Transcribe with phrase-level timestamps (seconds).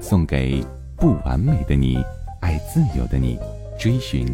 [0.00, 0.64] 送给
[0.96, 2.02] 不完美的你，
[2.40, 3.38] 爱自由的你，
[3.78, 4.26] 追寻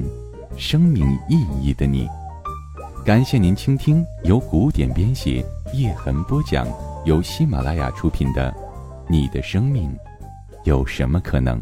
[0.56, 2.08] 生命意义的你。
[3.04, 5.44] 感谢您倾听由古典编写、
[5.74, 6.66] 叶痕播讲、
[7.04, 8.50] 由喜马拉雅出品的
[9.08, 9.94] 《你的生命
[10.64, 11.60] 有什么可能》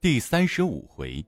[0.00, 1.24] 第三十五回，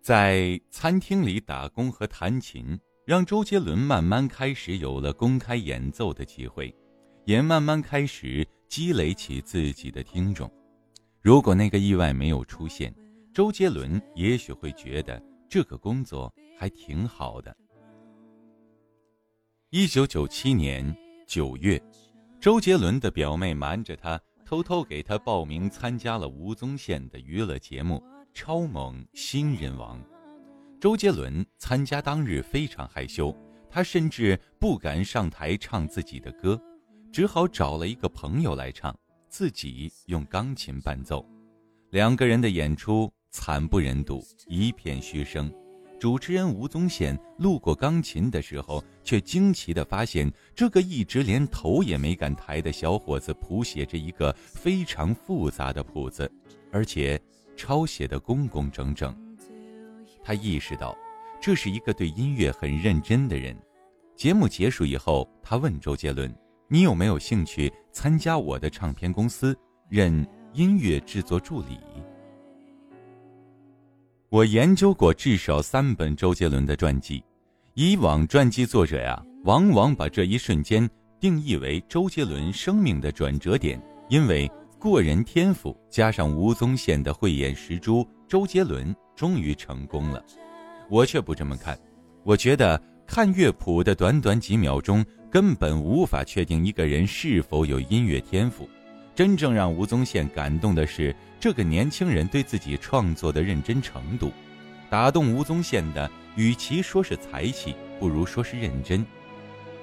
[0.00, 2.78] 在餐厅里打工和弹琴。
[3.06, 6.74] 让周杰伦慢慢开始有了公开演奏的机会，
[7.24, 10.52] 也慢慢开始积累起自己的听众。
[11.22, 12.92] 如果那个意外没有出现，
[13.32, 17.56] 周杰伦也许会觉得这个工作还挺好的。
[19.70, 20.92] 一九九七年
[21.28, 21.80] 九月，
[22.40, 28.02] 周杰伦的表妹瞒着他，偷偷给他报名参加了吴宗宪的娱乐节目
[28.34, 29.96] 《超猛新人王》。
[30.86, 33.36] 周杰伦参加当日非常害羞，
[33.68, 36.56] 他甚至不敢上台唱自己的歌，
[37.10, 38.96] 只好找了一个朋友来唱，
[39.28, 41.26] 自己用钢琴伴奏。
[41.90, 45.52] 两个人的演出惨不忍睹，一片嘘声。
[45.98, 56.30] 主持人吴宗宪路过钢琴的时候，却惊奇地发现，这个一直连头也没敢抬的小伙子谱写着一个非常复杂的谱子，
[56.70, 57.20] 而且
[57.56, 59.12] 抄写的工工整整。
[60.26, 60.92] 他意识到，
[61.40, 63.56] 这是一个对音乐很认真的人。
[64.16, 66.34] 节目结束以后，他问周杰伦
[66.66, 69.56] ：“你有没有兴趣参加我的唱片公司，
[69.88, 71.78] 任音乐制作助理？”
[74.28, 77.22] 我研究过至少三本周杰伦的传记，
[77.74, 88.92] 以往传记作者呀，往往把这一瞬间定义为周杰伦生命的转折点，因为过人天赋加上吴宗宪的慧眼识珠，周杰伦。
[89.16, 90.22] 终于成功了，
[90.88, 91.76] 我却不这么看。
[92.22, 98.68] 我觉得看乐谱的短短几秒钟，根本无法确定一个人是否有音乐天赋。
[99.14, 104.30] 真正让吴宗宪感动的是这个年轻人对自己创作的认真程度。
[104.90, 109.04] 打动吴宗宪的，与其说是才气，不如说是认真。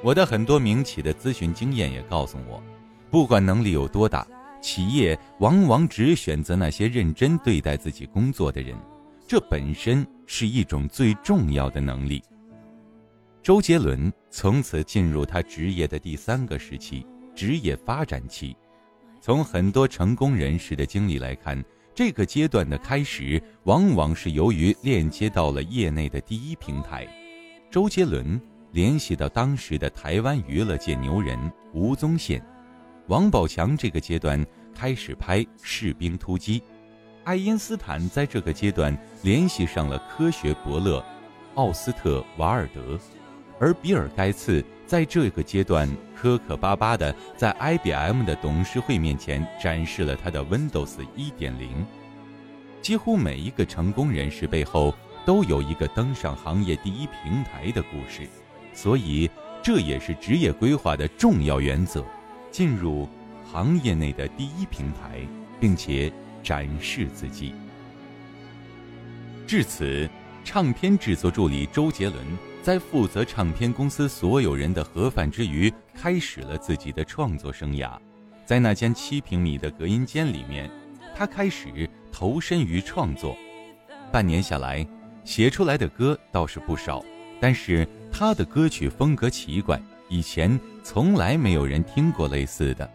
[0.04, 2.62] 我的很多民企的咨询经验也告诉我，
[3.10, 4.28] 不管能力有多大，
[4.62, 8.78] 企业往往只选择那些认真对待自己工作的人。
[9.25, 12.22] 这本身是一种最重要的能力。
[13.41, 18.56] 周杰伦从此进入他职业的第三个时期——职业发展期。
[19.19, 21.61] 从很多成功人士的经历来看，
[21.95, 27.07] 这个阶段的开始往往是由于链接到了业内的第一平台。
[27.72, 28.40] 周杰伦
[28.72, 31.38] 联系到当时的台湾娱乐界牛人
[31.73, 32.44] 吴宗宪、
[33.07, 36.59] 王宝强，这个阶段开始拍《士兵突击》。
[37.23, 41.03] 爱因斯坦在这个阶段联系上了科学伯乐
[41.56, 43.00] 奥斯特瓦尔德，
[43.59, 51.53] 而比尔盖茨在这个阶段磕磕巴巴的在 IBM 的董事会面前展示了他的 Windows 1.0。
[52.81, 54.94] 几乎每一个成功人士背后
[55.25, 58.28] 都有一个登上行业第一平台的故事，
[58.73, 59.29] 所以
[59.61, 62.03] 这也是职业规划的重要原则：
[62.51, 63.07] 进入
[63.50, 65.25] 行业内的第一平台，
[65.57, 66.11] 并且。
[66.44, 67.56] 展示自己。
[69.48, 70.09] 至此，
[70.44, 72.26] 唱片制作助理周杰伦
[72.62, 77.98] 在负责唱片公司所有人的盒饭之余，开始了自己的创作生涯。
[78.46, 80.70] 在那间七平米的隔音间里面，
[81.16, 83.38] 他开始投身于创作。
[84.12, 84.86] 半年下来，
[85.24, 87.03] 写出来的歌倒是不少，
[87.40, 89.79] 但是他的歌曲风格奇怪，
[90.09, 92.90] 以前从来没有人听过类似的。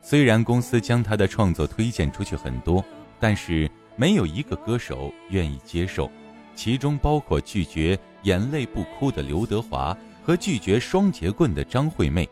[0.00, 2.84] 虽然公司将他的创作推荐出去很多，
[3.20, 6.10] 但是没有一个歌手愿意接受，
[6.54, 12.28] 其中包括拒绝眼泪不哭的刘德华和拒绝双节棍的张惠妹。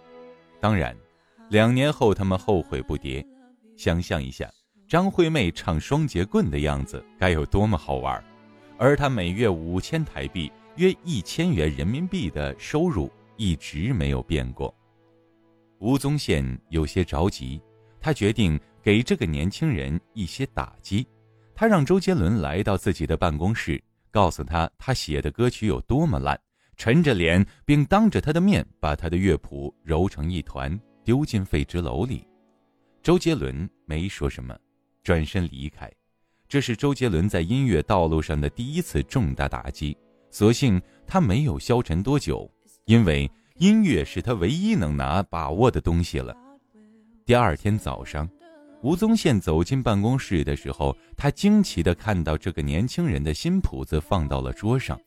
[0.60, 0.96] 当然，
[1.50, 3.24] 两年后他们后悔不迭。
[3.76, 4.50] 想象一下，
[4.88, 8.24] 张惠妹唱双节棍的样子该有多么好玩，
[8.78, 14.74] 而她每月五千台币（约一千元人民币）的收入一直没有变过。
[15.78, 17.60] 吴宗宪有些着急，
[18.00, 21.06] 他决定给这个年轻人一些打击。
[21.54, 26.38] 他让周杰伦来到自己的办公室，告诉他他写的歌曲有多么烂，
[26.76, 32.26] 沉着脸，并当着他的面把他的乐谱揉成一团，丢进废纸篓里。
[33.02, 34.56] 周杰伦没说什么，
[35.02, 35.90] 转身离开。
[36.48, 39.96] 这是周杰伦在音乐道路上的第一次重大打击。
[40.30, 42.50] 所幸他没有消沉多久，
[42.84, 46.36] 因为音乐是他唯一能拿把握的东西了。
[47.24, 48.28] 第二天早上，
[48.82, 55.00] 吴宗宪走进办公室的时候，他惊奇地看到这个年轻人的新谱子放到了桌上。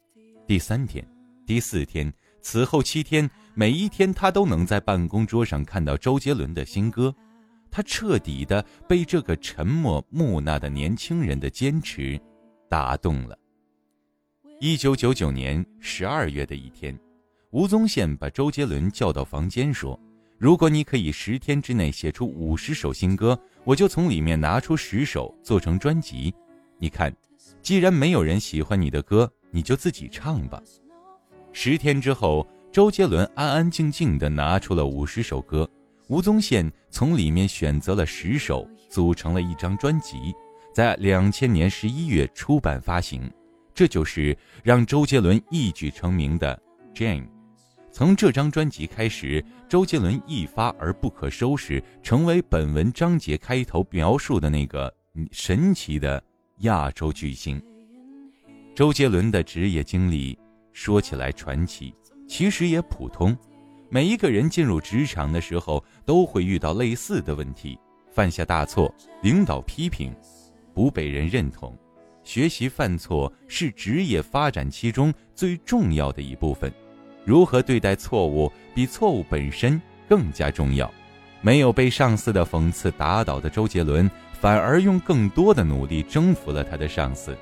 [0.47, 1.05] 第三天。
[1.45, 2.11] 第四天，
[2.41, 7.11] 此后七天，每一天他都能在办公桌上看到周杰伦的新歌，
[7.71, 12.19] 他彻底的被这个沉默木讷的年轻人的坚持
[12.69, 13.35] 打动了。
[14.59, 16.95] 一九九九年十二月的一天，
[17.51, 19.99] 吴宗宪把周杰伦叫到房间说
[20.37, 26.31] ：“如果你可以十天之内写出五十首新歌，我就从里面拿出十首做成专辑。
[26.77, 27.11] 你看，
[27.59, 30.61] 既然没有人喜欢你的歌，你就自己唱吧。”
[31.51, 35.67] 十天之后，周杰伦安安静静地拿出了五十首歌，
[36.07, 40.35] 吴宗宪从里面选择了十首，组成了一张专辑，
[40.71, 43.27] 在两千年十一月出版发行。
[43.73, 46.55] 这就是让周杰伦一举成名的
[46.95, 47.23] 《Jane》。
[47.91, 54.93] 从这张专辑开始，周杰伦一发而不可收拾，成为本文章节开头描述的那个
[55.31, 56.23] 神奇的
[56.59, 57.61] 亚洲巨星。
[58.75, 60.37] 周杰伦的职业经历。
[60.71, 61.93] 说起来传奇，
[62.25, 63.35] 其实也普通。
[63.89, 67.77] 每一个人进入职场的时候，都会遇到类似的问题：
[68.13, 70.15] 犯下大错，领导批评，
[70.73, 71.77] 不被人认同。
[72.23, 76.71] 学习犯错是职业发展期中最重要的一部分。
[77.29, 80.91] 如何对待错误，比错误本身更加重要。
[81.41, 87.37] 没有被上司的讽刺打倒的周杰伦，反而用更多的努力征服了他的上司。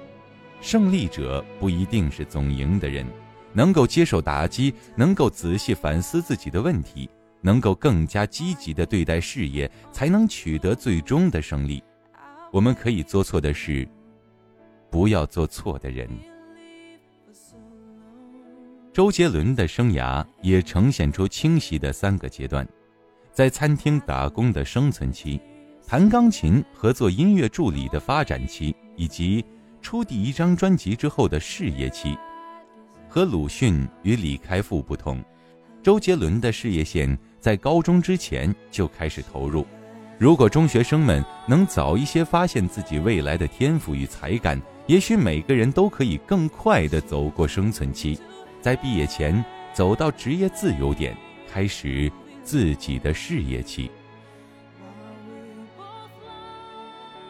[0.59, 3.05] 胜利者不一定是总赢的人。
[3.53, 11.81] 能够接受打击，能够仔细反思自己的问题，能够更加积极地对待事业，才能取得最终的胜利。
[12.51, 13.87] 我们可以做错的事，
[14.91, 16.09] 不要做错的人。
[18.97, 22.67] 周杰伦的生涯也呈现出清晰的三个阶段：
[23.31, 25.39] 在餐厅打工的生存期，
[25.85, 29.45] 弹钢琴和做音乐助理的发展期，以及
[29.83, 32.17] 出第一张专辑之后的事业期。
[33.07, 35.23] 和鲁迅与李开复不同，
[35.83, 39.63] 周杰伦的事业线在高中之前就开始投入。
[40.17, 48.17] 如果中学生们能早一些发现自己未来的天赋与才干，也许每个人都可以更快地走过生存期，
[48.61, 49.43] 在毕业前
[49.73, 51.15] 走到职业自由点，
[51.51, 52.11] 开始
[52.43, 53.89] 自己的事业期。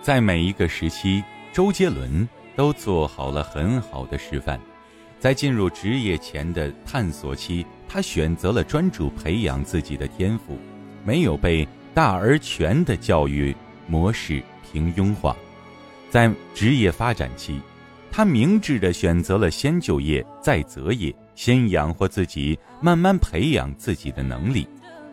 [0.02, 4.60] 在每一个时期，周杰伦都做好了很好的示范。
[5.20, 10.58] 在进入职业前的探索期，他选择了专注培养自己的天赋，
[11.04, 13.54] 没有被大而全的教育
[13.88, 14.42] 模式
[14.72, 15.36] 平庸化。
[16.10, 17.60] 在职业发展期，
[18.18, 24.68] 他明智地选择了先就业再择业，先养活自己，慢慢培养自己的能力，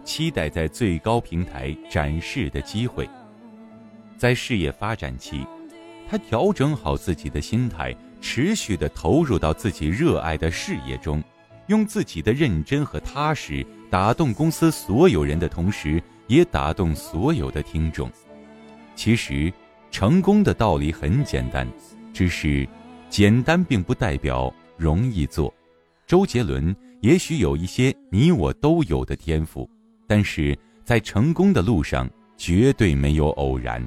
[0.05, 3.07] 期待在最高平台展示的机会。
[4.17, 5.47] 在事业发展期，
[6.09, 7.95] 他调整好自己的心态。
[8.23, 11.23] 持续的投入到自己热爱的事业中，
[11.67, 18.11] 用自己的认真和踏实打动公司所有人的同时，也打动所有的听众。
[18.97, 19.53] 其实，
[19.91, 21.69] 成功的道理很简单，
[22.15, 22.67] 只是
[23.15, 25.55] 简单并不代表容易做。
[26.05, 29.71] 周杰伦也许有一些你我都有的天赋，
[30.05, 33.81] 但是在成功的路上绝对没有偶然。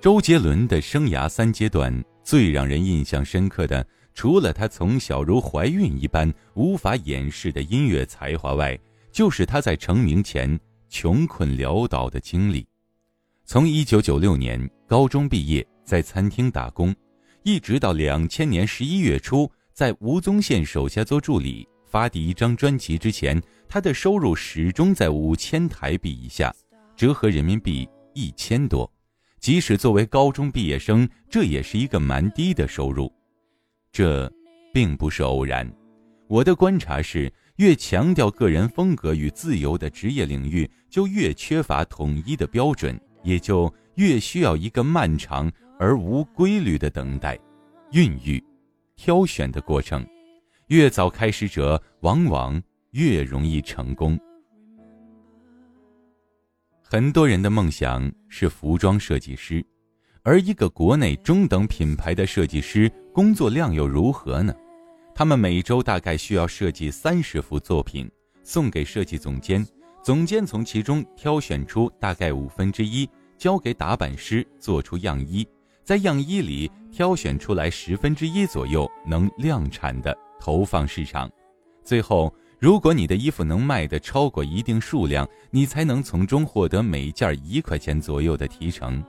[0.00, 8.76] 周杰伦的生涯三阶段最让人印象深刻的，除了他从小如怀孕一般无法掩饰的音乐才华外，
[9.12, 12.66] 就是他在成名前穷困潦倒的经历。
[13.44, 16.94] 从1996年高中毕业，在餐厅打工，
[17.42, 26.54] 一直到2000年11月初，在吴宗宪手下做助理，发第一张专辑之前，他的收入始终在五千台币以下，
[26.94, 28.88] 折合人民币一千多。
[29.40, 33.12] 即使作为高中毕业生，这也是一个蛮低的收入。
[33.90, 34.32] 这
[34.72, 35.68] 并不是偶然。
[36.28, 47.38] 我的观察是，越强调个人风格与自由的职业领域，就越缺乏统一的标准，也就越需要一个漫长而无规律的等待、
[47.92, 48.44] 孕育、
[48.96, 50.06] 挑选的过程。
[50.66, 54.20] 越早开始者，往往越容易成功。
[56.82, 59.64] 很多人的梦想是服装设计师，
[60.22, 64.54] 而一个国内中等品牌的设计师工作量又如何呢？
[65.14, 68.06] 他们每周大概需要设计三十幅作品，
[68.42, 69.66] 送给设计总监，
[70.04, 73.08] 总监从其中挑选出大概五分之一，
[73.38, 75.46] 交给打版师做出样衣，
[75.90, 81.28] 在样衣里挑选出来十分之一左右能量产的投放市场。
[81.82, 89.02] 最后，如果你的衣服能卖得超过一定数量，你才能从中获得每件一块钱左右的提成。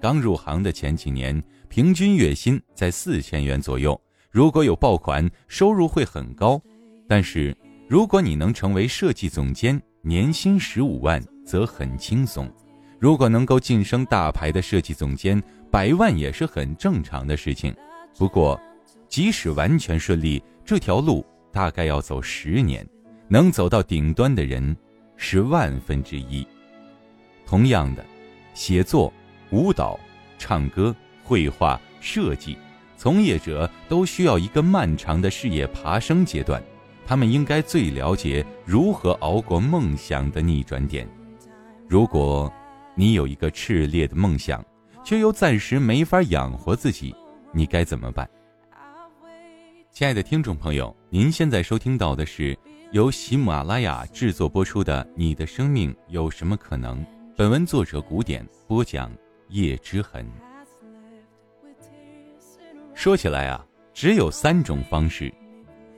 [0.00, 4.00] 刚入行的前几年，平均月薪在四千元左右。
[4.30, 6.60] 如果有爆款，收入会很高；
[7.08, 7.52] 但是
[7.88, 12.48] 如果你能成为设计总监，年薪十五万则很轻松。
[13.00, 15.42] 如果能够晋升大牌的设计总监，
[15.74, 17.74] 百万也是很正常的事情。
[18.16, 18.60] 不过，
[19.08, 22.86] 即使完全顺利，这条路大概要走十年，
[23.26, 24.76] 能走到顶端的人
[25.16, 26.46] 是万分之一。
[27.44, 28.06] 同样的，
[28.54, 29.12] 写作、
[29.50, 29.98] 舞蹈、
[30.38, 32.56] 唱歌、绘画、设计。
[32.96, 36.62] 从业者都需要一个漫长的事业爬升阶段，
[37.04, 41.04] 他们应该最了解如何熬过梦想的逆转点。
[41.88, 42.48] 如果，
[42.94, 44.64] 你有一个炽烈的梦想，
[45.04, 47.14] 却又暂时没法养活自己，
[47.52, 48.28] 你该怎么办？
[49.92, 52.58] 亲爱的听众朋友，您现在收听到的是
[52.90, 56.98] 由喜马拉雅制作播出的《你的生命有什么可能》。
[57.36, 59.12] 本文作者古典播讲
[59.50, 60.26] 叶之痕。
[62.94, 65.32] 说起来啊，只有三种方式。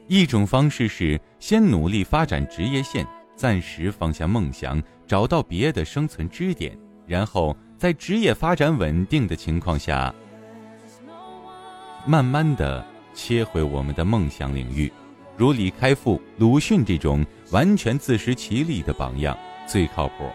[0.08, 10.14] 一种方式是先努力发展职业线，暂时放下梦想，找到别的生存支点，然后在职业发展稳定的情况下，
[12.06, 14.90] 慢慢的切回我们的梦想领域。
[15.37, 20.30] 如李开复、鲁迅这种完全自食其力的榜样，最靠谱。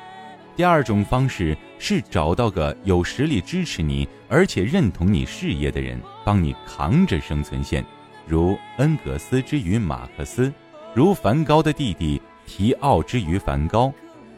[0.56, 7.84] 第二种方式是找到个有实力支持你，而且认同你事业的人，帮你扛着生存线，
[8.28, 10.54] 如恩格斯之于马克思，
[10.94, 13.92] 如梵高的弟弟提奥之于梵高，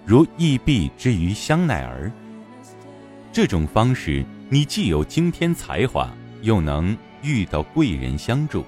[0.06, 2.10] 如易毕之于香奈儿。
[3.34, 6.08] 这种方式，你既有惊天才华，
[6.44, 8.64] 又能遇到贵人相助。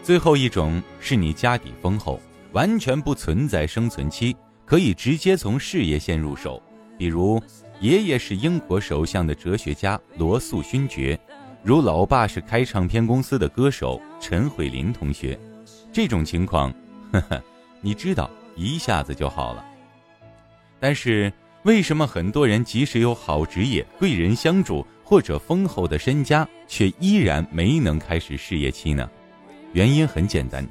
[0.00, 2.20] 最后一种是你家底丰厚，
[2.52, 4.36] 完全不存在生存期。
[4.64, 6.62] 可以直接从事业线入手，
[6.96, 7.42] 比如
[7.80, 11.18] 爷爷是英国首相的哲学家罗素勋爵，
[11.64, 15.38] 如老爸是开唱片公司的歌手陈慧琳同学。
[15.92, 16.72] 这种情况，
[17.12, 17.42] 呵呵，
[17.80, 19.64] 你知道一下子就好了。
[20.78, 21.30] 但是
[21.64, 29.10] 为什么很多人即使有好职业、贵人相助或者丰厚的身家，却依然没能开始事业期呢？
[29.72, 30.66] 原因很简单，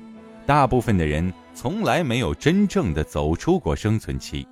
[0.45, 1.33] 大部分的人。
[1.55, 4.45] 从来没有真正的走出过生存期。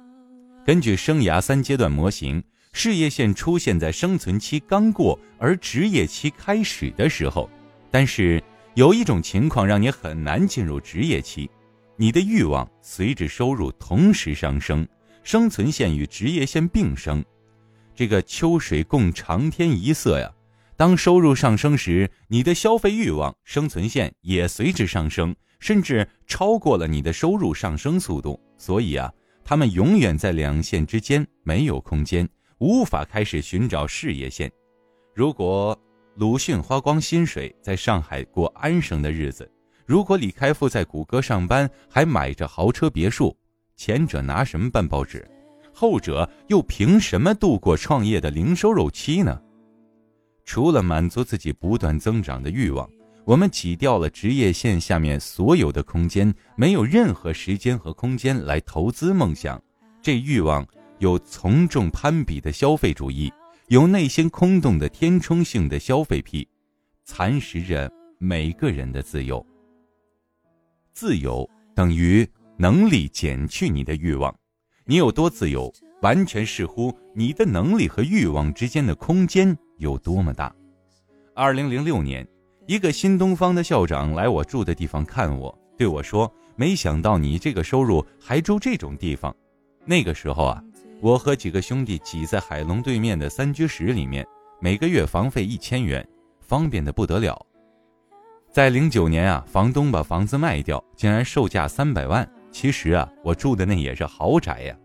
[0.64, 2.42] 根据生涯三阶段模型，
[2.74, 7.50] 事业线出现在生存期刚过而职业期开始的时候。
[7.90, 8.42] 但是
[8.76, 11.50] 有一种情况让你很难进入职业期：
[11.98, 14.88] 你的欲望随着收入同时上升，
[15.24, 17.24] 生存线与职业线并生。
[17.96, 20.32] 这个秋水共长天一色呀。
[20.75, 25.36] 当收入上升时，你的消费欲望生存线也随之上升。
[25.60, 29.13] 甚至超过了你的收入上升速度，所以啊，
[29.46, 34.51] 他们永远在两线之间没有空间，无法开始寻找事业线。
[35.13, 35.80] 如果
[36.16, 39.48] 鲁迅花光薪水在上海过安生的日子，
[39.86, 43.38] 如果李开复在谷歌上班还买着豪车别墅，
[43.84, 45.28] 前者拿什么办报纸？
[45.74, 49.42] 后者又凭什么度过创业的零收入期呢？
[50.46, 52.88] 除了满足自己不断增长的欲望。
[53.26, 59.60] 我们挤掉了职业线下面所有的空间，没有任何时间和空间来投资梦想。
[60.00, 60.64] 这欲望
[61.00, 63.34] 有从众攀比的消费主义，
[63.70, 66.48] 有内心空洞的填充性的消费癖，
[67.04, 69.44] 蚕食着每个人的自由。
[70.94, 72.28] 自由等于
[72.62, 74.32] 能力减去你的欲望，
[74.86, 80.56] 你有多自由，完全视乎你的能力和欲望之间的空间有多么大。
[81.34, 82.27] 二零零六年。
[82.68, 89.36] 一个新东方的校长来我住的地方看我，对我说：“没想到你这个收入还住这种地方。”
[89.84, 90.63] 那个时候啊，
[91.01, 94.24] 我和几个兄弟挤在海龙对面的三居室里面，
[94.62, 96.08] 每个月房费一千元，
[96.39, 97.44] 方便的不得了。
[98.51, 102.32] 在零九年啊，房东把房子卖掉，竟然售价三百万。
[102.51, 104.75] 其实啊，我住的那也是豪宅呀。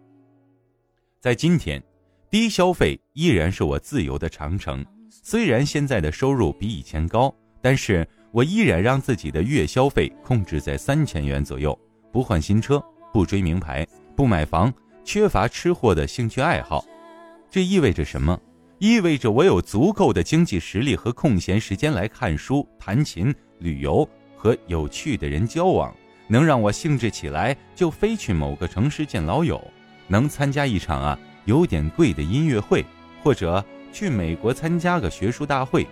[1.20, 1.82] 在今天，
[2.30, 4.84] 低消费依然是我自由的长城。
[5.10, 7.34] 虽然现在的收入比以前高。
[7.62, 11.76] 但是我依然让自己的月消费控制在三千元左右，
[12.12, 12.80] 不换新车，
[13.12, 14.72] 不追名牌，不买房，
[15.04, 16.84] 缺乏吃货的兴趣爱好。
[17.50, 18.40] 这意味着什么？
[18.78, 25.92] 意味着我有足够的经济实力和空闲时间来看书、弹琴、旅游、和有趣的人交往，
[26.28, 29.62] 能让我兴致起来就飞去某个城市见老友，
[30.08, 32.84] 能参加一场啊有点贵的音乐会，
[33.22, 35.86] 或者去美国参加个学术大会，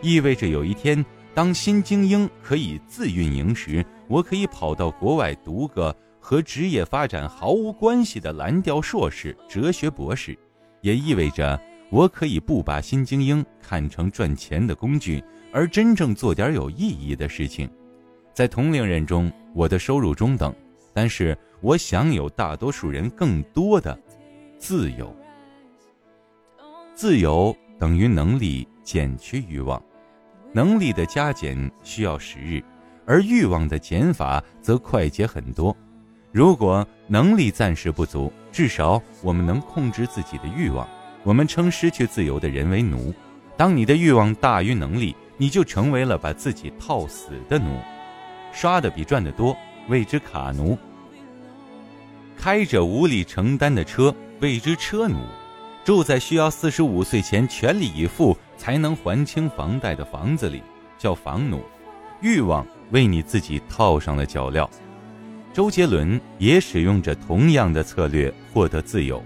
[0.00, 1.04] 意味着有一天
[1.34, 10.38] 当新精英可以自运营时，我可以跑到国外读个和职业发展毫无关系的蓝调硕士、哲学博士，
[10.80, 11.60] 也意味着。
[11.92, 15.20] 我可以不把新精英看成赚钱的工具，
[15.52, 17.68] 而真正做点有意义的事情。
[18.32, 20.54] 在同龄人中，我的收入中等，
[20.94, 23.98] 但是我享有大多数人更多的
[24.58, 25.14] 自由。
[26.94, 29.82] 自由等于能力减去欲望，
[30.52, 32.62] 能力的加减需要时日，
[33.06, 35.76] 而欲望的减法则快捷很多。
[36.32, 40.88] 如果能力暂时不足，至少我们能控制自己的欲望。
[41.24, 43.12] 我们称失去自由的人为奴。
[43.56, 47.78] 当你的欲望大于能力，你就成为了把自己套死的奴。
[48.52, 49.56] 刷的比赚的多，
[49.88, 50.76] 谓之卡奴；
[52.36, 55.18] 开着无力承担的车，谓之车奴；
[55.84, 60.62] 住在需要四十五岁前全力以赴才能还清房贷的房子里，
[60.98, 61.62] 叫房奴。
[62.20, 64.68] 欲望为你自己套上了脚镣。
[65.52, 69.22] 周杰伦也使用着同样的策略获得自由。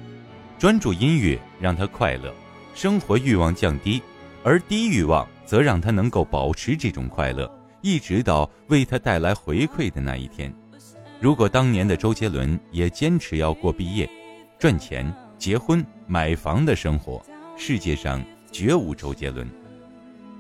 [0.59, 2.33] 专注音乐让他快乐，
[2.75, 4.01] 生活欲望降低，
[4.43, 7.51] 而低欲望则让他能够保持这种快乐，
[7.85, 10.51] 一直到为他带来回馈的那一天。
[11.21, 14.09] 如果当年的周杰伦也坚持要过毕业、
[14.59, 17.23] 赚钱、结婚、买房的生活，
[17.59, 19.47] 世界上绝无周杰伦。《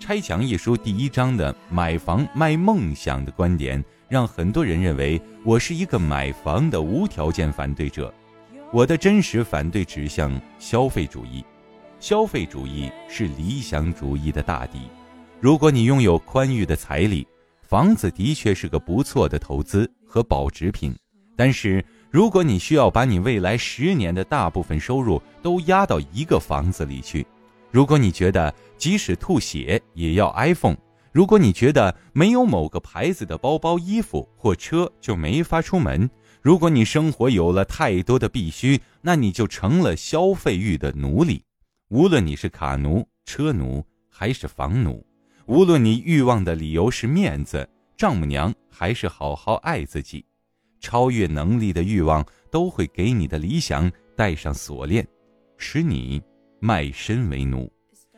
[0.01, 8.13] 拆墙》一书第一章的“买房卖梦想”的观点，让很多人认为我是一个买房的无条件反对者。
[8.73, 11.45] 我的真实反对指向消费主义，
[12.01, 14.81] 消费主义是理想主义的大敌。
[15.41, 17.27] 如果你拥有宽裕的财力，
[17.75, 20.95] 房子的确是个不错的投资和保值品。
[21.35, 27.27] 但是，如果你需要把你未来十年的大部分收入都压到一个房子里去，
[27.73, 30.77] 如果你觉得即使吐血也要 iPhone，
[31.11, 36.09] 如果你觉得没有某个牌子的包包、衣服或车就没法出门。
[36.43, 41.43] 如果你生活有了太多的必须，那你就成了消费欲的奴隶。
[41.89, 45.05] 无论你是卡奴、车奴还是房奴，
[45.47, 50.25] 无论你欲望的理由是面子、丈母娘还是好好爱自己，
[50.81, 55.07] 超越能力的欲望都会给你的理想带上锁链，
[55.57, 56.23] 使你
[56.61, 57.71] 卖身为奴。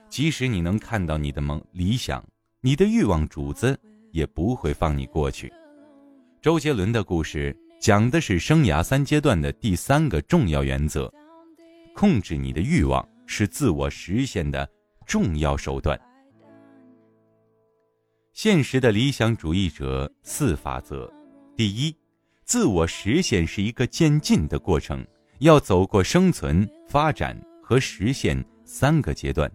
[0.08, 2.24] 即使你能看到你的梦理想，
[2.60, 3.78] 你的欲望主子
[4.12, 5.52] 也不会放你过去。
[6.40, 7.56] 周杰伦的故事。
[7.78, 11.12] 讲的是生涯三阶段的第三个重要原则：
[11.94, 14.66] 控制你的欲望是自我实现的
[15.04, 15.96] 重要手段。
[18.36, 21.10] 现实的理想主义者四法则：
[21.56, 21.96] 第一，
[22.44, 25.02] 自我实现是一个渐进的过程，
[25.38, 29.50] 要走过生存、发展和实现三个阶段。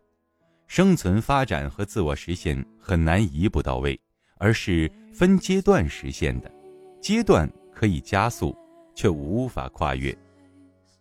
[0.65, 4.01] 生存、发展和自我实现很难一步到位，
[4.39, 6.51] 而是分阶段实现的。
[6.99, 7.47] 阶段。
[7.71, 8.55] 可以加速，
[8.93, 10.15] 却无法跨越。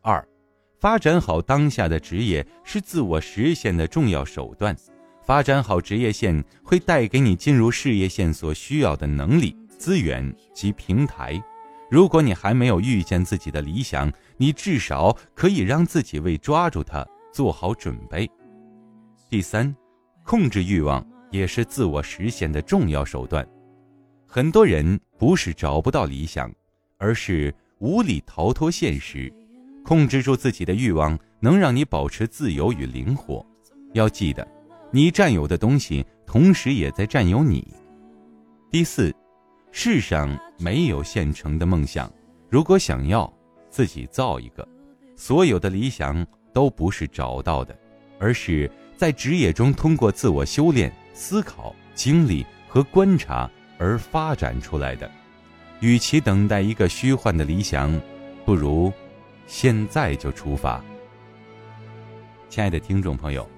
[0.00, 0.26] 二，
[0.78, 4.74] 发展好当下的职业是自我实现的重要手段。
[5.30, 11.40] 发展好职业线会带给你进入事业线所需要的能力、资源及平台。
[11.88, 18.28] 如果你还没有遇见自己的理想，你至少可以让自己为抓住它做好准备。
[19.28, 19.72] 第三，
[20.24, 23.48] 控制欲望也是自我实现的重要手段。
[24.26, 26.52] 很多人不是找不到理想。
[26.98, 29.32] 而是无力逃脱现实，
[29.84, 33.46] 控制住自己的欲望，能让你保持自由与灵活。
[33.92, 34.44] 要记得，
[34.92, 37.66] 你占有的东西，同时也在占有你。
[38.70, 39.14] 第四，
[39.70, 42.12] 世上没有现成的梦想，
[42.48, 43.32] 如果想要，
[43.68, 44.66] 自己造一个。
[45.16, 47.78] 所有的理想都不是找到的，
[48.18, 53.48] 而是在职业中通过自我修炼、思考、经历和观察
[53.78, 55.08] 而发展出来的。
[55.80, 58.00] 与其等待一个虚幻的理想，
[58.44, 58.92] 不如
[59.46, 60.82] 现在就出发。
[62.48, 63.48] 亲爱的听众朋友，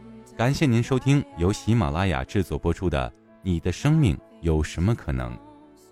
[0.43, 3.09] 感谢您收听由喜马拉雅制作播出的
[3.45, 5.33] 《你的生命有什么可能》。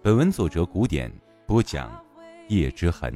[0.03, 1.09] 本文作者古典
[1.47, 1.89] 播讲，
[2.49, 3.15] 叶之痕。